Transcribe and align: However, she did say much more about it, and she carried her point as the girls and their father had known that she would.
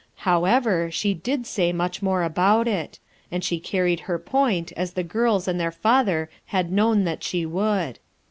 However, 0.25 0.89
she 0.89 1.13
did 1.13 1.45
say 1.45 1.71
much 1.71 2.01
more 2.01 2.23
about 2.23 2.67
it, 2.67 2.97
and 3.31 3.43
she 3.43 3.59
carried 3.59 3.99
her 3.99 4.17
point 4.17 4.71
as 4.75 4.93
the 4.93 5.03
girls 5.03 5.47
and 5.47 5.59
their 5.59 5.69
father 5.71 6.27
had 6.45 6.71
known 6.71 7.03
that 7.03 7.23
she 7.23 7.45
would. 7.45 7.99